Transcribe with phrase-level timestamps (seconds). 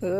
[0.00, 0.10] Hey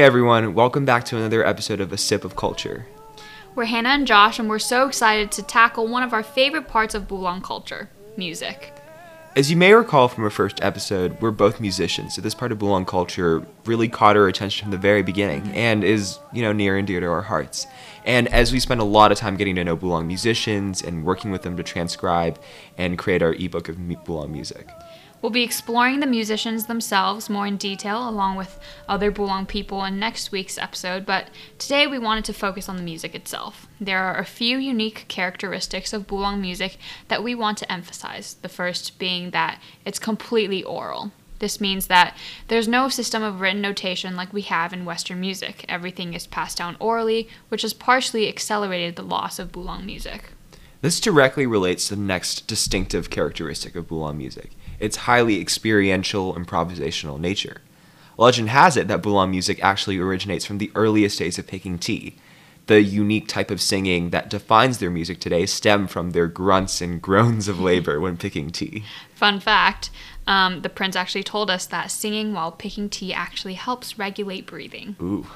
[0.00, 2.86] everyone, welcome back to another episode of A Sip of Culture.
[3.56, 6.94] We're Hannah and Josh, and we're so excited to tackle one of our favorite parts
[6.94, 8.75] of Bulang culture music.
[9.36, 12.58] As you may recall from our first episode, we're both musicians, so this part of
[12.58, 16.78] Bulang culture really caught our attention from the very beginning and is, you know, near
[16.78, 17.66] and dear to our hearts.
[18.06, 21.32] And as we spend a lot of time getting to know Bulang musicians and working
[21.32, 22.40] with them to transcribe
[22.78, 24.70] and create our ebook of Bulang music.
[25.26, 29.98] We'll be exploring the musicians themselves more in detail, along with other Bulang people in
[29.98, 33.66] next week's episode, but today we wanted to focus on the music itself.
[33.80, 38.48] There are a few unique characteristics of Bulang music that we want to emphasize, the
[38.48, 41.10] first being that it's completely oral.
[41.40, 45.64] This means that there's no system of written notation like we have in Western music.
[45.68, 50.35] Everything is passed down orally, which has partially accelerated the loss of Bulang music.
[50.86, 57.18] This directly relates to the next distinctive characteristic of Bulang music its highly experiential, improvisational
[57.18, 57.60] nature.
[58.16, 62.14] Legend has it that Bulang music actually originates from the earliest days of picking tea.
[62.66, 67.00] The unique type of singing that defines their music today stem from their grunts and
[67.00, 68.84] groans of labor when picking tea.
[69.14, 69.90] Fun fact
[70.26, 74.96] um, the prince actually told us that singing while picking tea actually helps regulate breathing.
[75.00, 75.26] Ooh.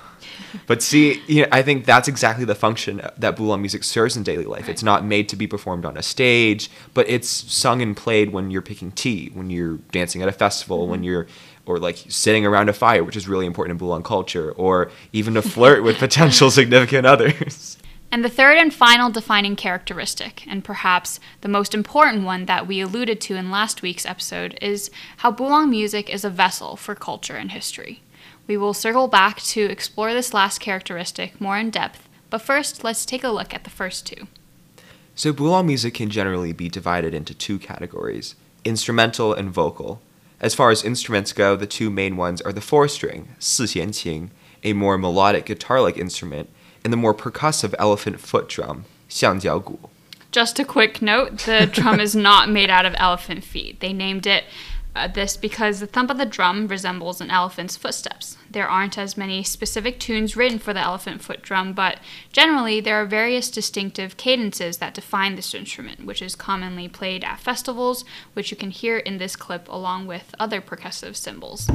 [0.67, 4.25] But see, you know, I think that's exactly the function that Bulang music serves in
[4.25, 4.63] daily life.
[4.63, 4.71] Right.
[4.71, 8.51] It's not made to be performed on a stage, but it's sung and played when
[8.51, 10.91] you're picking tea, when you're dancing at a festival, mm-hmm.
[10.91, 11.27] when you're
[11.67, 15.35] or like sitting around a fire, which is really important in Bulang culture, or even
[15.35, 17.77] to flirt with potential significant others.
[18.13, 22.81] And the third and final defining characteristic, and perhaps the most important one that we
[22.81, 27.37] alluded to in last week's episode, is how Bulang music is a vessel for culture
[27.37, 28.03] and history.
[28.49, 33.07] We will circle back to explore this last characteristic more in depth, but first, let's
[33.07, 34.27] take a look at the first two.
[35.15, 40.03] So, Bulang music can generally be divided into two categories instrumental and vocal.
[40.41, 43.91] As far as instruments go, the two main ones are the four string, si xian
[43.91, 44.31] qing,
[44.65, 46.49] a more melodic guitar like instrument,
[46.83, 49.79] and the more percussive elephant foot drum, gu.
[50.33, 53.81] Just a quick note the drum is not made out of elephant feet.
[53.81, 54.45] They named it
[54.95, 58.37] uh, this because the thump of the drum resembles an elephant's footsteps.
[58.51, 61.99] There aren't as many specific tunes written for the elephant foot drum, but
[62.33, 67.41] generally there are various distinctive cadences that define this instrument, which is commonly played at
[67.41, 71.71] festivals, which you can hear in this clip along with other percussive cymbals.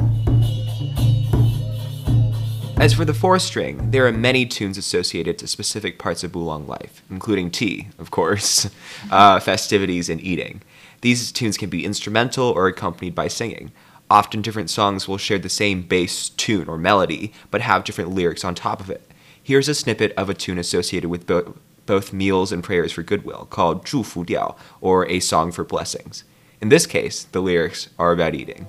[2.77, 6.67] As for the four string, there are many tunes associated to specific parts of Bulang
[6.67, 8.69] life, including tea, of course,
[9.11, 10.61] uh, festivities, and eating.
[10.99, 13.71] These tunes can be instrumental or accompanied by singing.
[14.09, 18.43] Often different songs will share the same bass tune or melody, but have different lyrics
[18.43, 19.09] on top of it.
[19.41, 21.55] Here's a snippet of a tune associated with bo-
[21.85, 26.25] both meals and prayers for goodwill, called Zhu Fu Diao, or A Song for Blessings.
[26.59, 28.67] In this case, the lyrics are about eating.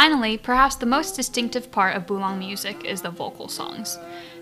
[0.00, 3.98] Finally, perhaps the most distinctive part of Bulang music is the vocal songs.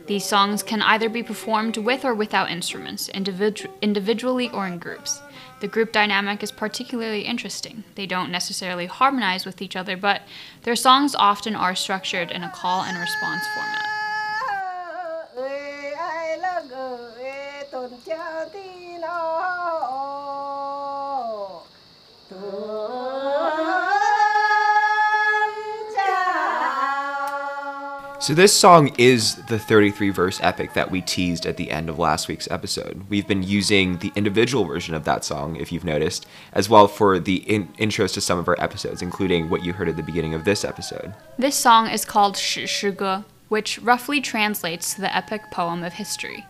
[0.06, 5.20] These songs can either be performed with or without instruments, individu- individually or in groups.
[5.58, 7.82] The group dynamic is particularly interesting.
[7.96, 10.22] They don't necessarily harmonize with each other, but
[10.62, 13.84] their songs often are structured in a call and response format.
[28.20, 32.00] So, this song is the 33 verse epic that we teased at the end of
[32.00, 33.06] last week's episode.
[33.08, 37.20] We've been using the individual version of that song, if you've noticed, as well for
[37.20, 40.34] the in- intros to some of our episodes, including what you heard at the beginning
[40.34, 41.14] of this episode.
[41.38, 45.92] This song is called Shi Shi Ge, which roughly translates to the epic poem of
[45.92, 46.44] history.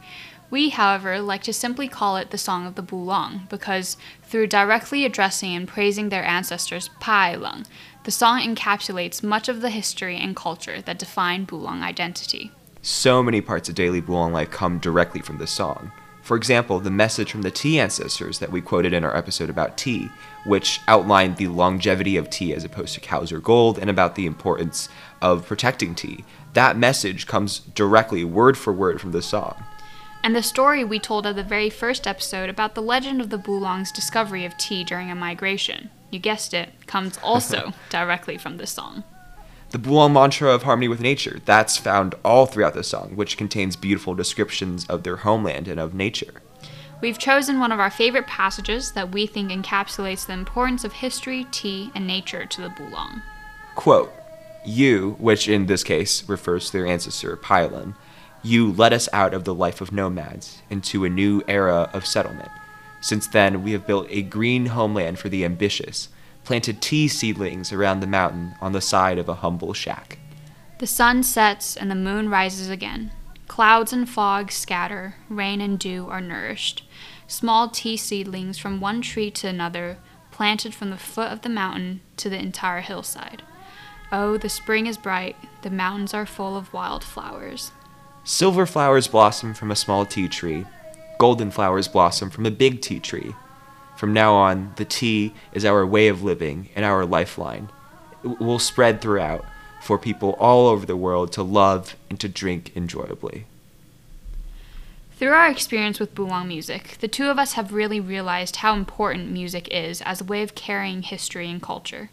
[0.51, 5.05] We, however, like to simply call it the Song of the Bulang because through directly
[5.05, 7.67] addressing and praising their ancestors Pai Lung,
[8.05, 12.51] the song encapsulates much of the history and culture that define Bulang identity.
[12.81, 15.93] So many parts of daily Bulang life come directly from this song.
[16.23, 19.79] For example, the message from the tea ancestors that we quoted in our episode about
[19.79, 20.11] tea,
[20.45, 24.27] which outlined the longevity of tea as opposed to cows or gold and about the
[24.27, 24.89] importance
[25.23, 26.25] of protecting tea.
[26.53, 29.65] That message comes directly, word for word, from the song.
[30.23, 33.39] And the story we told at the very first episode about the legend of the
[33.39, 38.71] Bulang's discovery of tea during a migration you guessed it, comes also directly from this
[38.71, 39.05] song.
[39.71, 43.77] The Bulang mantra of harmony with nature, that's found all throughout the song, which contains
[43.77, 46.41] beautiful descriptions of their homeland and of nature.
[47.01, 51.47] We've chosen one of our favorite passages that we think encapsulates the importance of history,
[51.53, 53.23] tea, and nature to the Bulang.
[53.77, 54.13] Quote,
[54.65, 57.95] You, which in this case refers to their ancestor, Pai Lung,
[58.43, 62.51] you led us out of the life of nomads into a new era of settlement.
[63.01, 66.09] Since then, we have built a green homeland for the ambitious,
[66.45, 70.19] planted tea seedlings around the mountain on the side of a humble shack.
[70.79, 73.13] The sun sets and the moon rises again.
[73.49, 76.87] Clouds and fog scatter, rain and dew are nourished.
[77.27, 79.99] Small tea seedlings from one tree to another,
[80.31, 83.43] planted from the foot of the mountain to the entire hillside.
[84.13, 87.73] Oh, the spring is bright, the mountains are full of wild flowers.
[88.25, 90.65] Silver flowers blossom from a small tea tree.
[91.19, 93.35] Golden flowers blossom from a big tea tree.
[93.97, 97.69] From now on, the tea is our way of living and our lifeline.
[98.23, 99.45] It will spread throughout
[99.83, 103.47] for people all over the world to love and to drink enjoyably.
[105.17, 109.33] Through our experience with Bulang music, the two of us have really realized how important
[109.33, 112.11] music is as a way of carrying history and culture.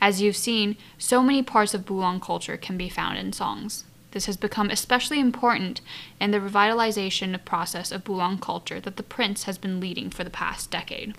[0.00, 3.84] As you've seen, so many parts of Bulang culture can be found in songs.
[4.11, 5.81] This has become especially important
[6.21, 10.29] in the revitalization process of Bulong culture that the prince has been leading for the
[10.29, 11.15] past decade.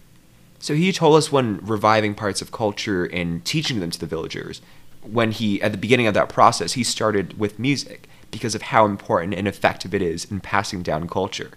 [0.58, 4.62] So he told us when reviving parts of culture and teaching them to the villagers,
[5.02, 8.86] when he, at the beginning of that process, he started with music because of how
[8.86, 11.50] important and effective it is in passing down culture.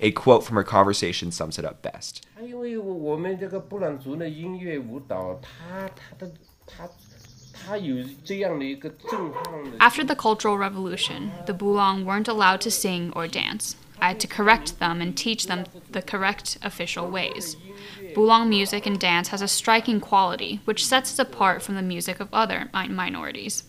[0.00, 2.22] A quote from our conversation sums it up best.
[2.42, 6.32] 因为我们这个布朗族的音乐舞蹈，它它的
[6.66, 6.88] 它
[9.79, 13.75] After the Cultural Revolution, the Bulang weren't allowed to sing or dance.
[13.99, 17.55] I had to correct them and teach them the correct official ways.
[18.13, 22.19] Bulang music and dance has a striking quality, which sets it apart from the music
[22.19, 23.63] of other mi- minorities.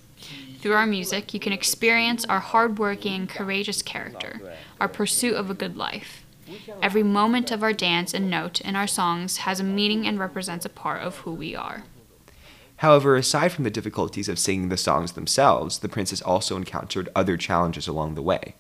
[0.61, 4.41] Through our music, you can experience our hardworking courageous character,
[4.81, 6.25] our pursuit of a good life.
[6.83, 10.65] Every moment of our dance and note in our songs has a meaning and represents
[10.65, 11.85] a part of who we are.
[12.79, 17.09] However, aside from the difficulties of singing the songs themselves, the prince has also encountered
[17.15, 18.55] other challenges along the way.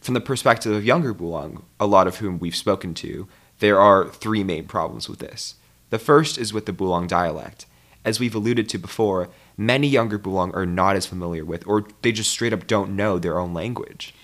[0.00, 3.28] From the perspective of younger Bulang, a lot of whom we've spoken to,
[3.58, 5.56] there are three main problems with this.
[5.90, 7.66] The first is with the Bulang dialect.
[8.02, 9.28] As we've alluded to before,
[9.58, 13.18] many younger Bulang are not as familiar with, or they just straight up don't know
[13.18, 14.14] their own language.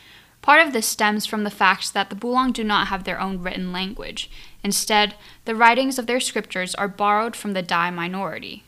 [0.40, 3.42] Part of this stems from the fact that the Bulang do not have their own
[3.42, 4.30] written language.
[4.62, 8.62] Instead, the writings of their scriptures are borrowed from the Dai minority.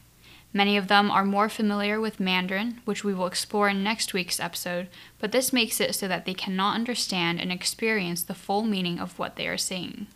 [0.58, 4.40] Many of them are more familiar with Mandarin, which we will explore in next week's
[4.40, 4.88] episode,
[5.20, 9.16] but this makes it so that they cannot understand and experience the full meaning of
[9.20, 10.08] what they are saying.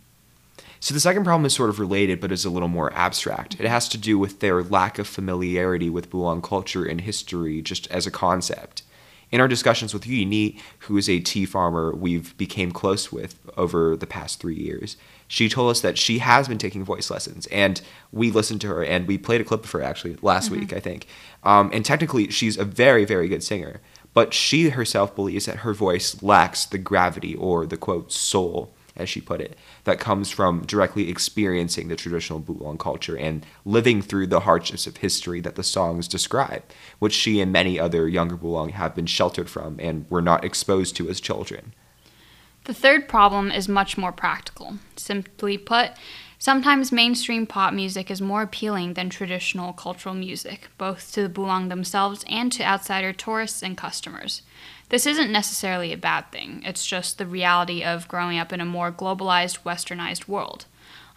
[0.81, 3.55] So the second problem is sort of related, but is a little more abstract.
[3.57, 7.87] It has to do with their lack of familiarity with Bulang culture and history just
[7.87, 8.82] as a concept.
[9.33, 13.97] In our discussions with Yuni, who is a tea farmer we've became close with over
[13.97, 14.95] the past three years,
[15.27, 17.81] she told us that she has been taking voice lessons, and
[18.11, 20.79] we listened to her, and we played a clip of her actually last week, I
[20.79, 21.07] think.
[21.41, 23.81] Um, and technically, she's a very, very good singer,
[24.13, 29.09] but she herself believes that her voice lacks the gravity or the quote soul as
[29.09, 34.27] she put it, that comes from directly experiencing the traditional Bulang culture and living through
[34.27, 36.63] the hardships of history that the songs describe,
[36.99, 40.95] which she and many other younger Bulang have been sheltered from and were not exposed
[40.97, 41.73] to as children.
[42.65, 44.77] The third problem is much more practical.
[44.95, 45.91] Simply put,
[46.43, 51.69] sometimes mainstream pop music is more appealing than traditional cultural music, both to the Bulang
[51.69, 54.41] themselves and to outsider tourists and customers.
[54.89, 58.65] This isn't necessarily a bad thing, it's just the reality of growing up in a
[58.65, 60.65] more globalized, westernized world.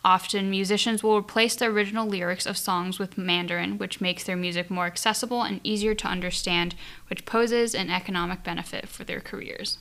[0.04, 4.70] Often, musicians will replace the original lyrics of songs with Mandarin, which makes their music
[4.70, 6.76] more accessible and easier to understand,
[7.08, 9.78] which poses an economic benefit for their careers.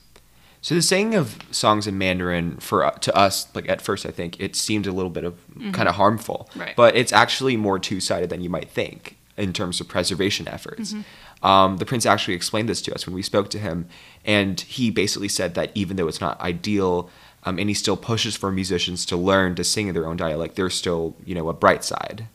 [0.60, 4.40] So the saying of songs in Mandarin for to us, like at first, I think
[4.40, 5.34] it seemed a little bit of
[5.72, 6.74] kind of harmful, Right.
[6.76, 10.94] but it's actually more two sided than you might think in terms of preservation efforts.
[11.42, 13.86] Um, the prince actually explained this to us when we spoke to him,
[14.24, 17.10] and he basically said that even though it's not ideal,
[17.44, 20.56] um, and he still pushes for musicians to learn to sing in their own dialect,
[20.56, 22.26] there's still you know a bright side.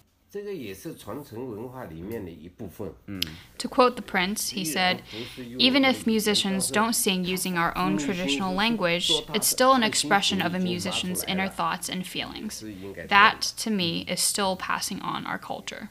[3.57, 5.01] To quote the prince, he said,
[5.37, 10.53] Even if musicians don't sing using our own traditional language, it's still an expression of
[10.53, 12.63] a musician's inner thoughts and feelings.
[13.09, 15.89] That, to me, is still passing on our culture.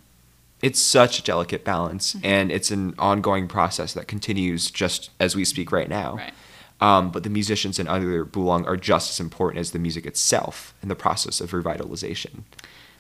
[0.63, 2.27] It's such a delicate balance, mm-hmm.
[2.27, 6.17] and it's an ongoing process that continues just as we speak right now.
[6.17, 6.33] Right.
[6.81, 10.75] Um, but the musicians and other Bulang are just as important as the music itself
[10.83, 12.45] in the process of revitalization.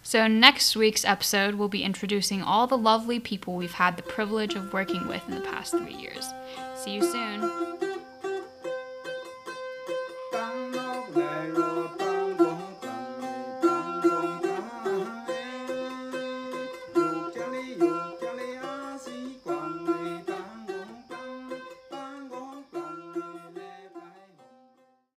[0.03, 4.55] So, next week's episode, we'll be introducing all the lovely people we've had the privilege
[4.55, 6.27] of working with in the past three years.
[6.75, 7.90] See you soon.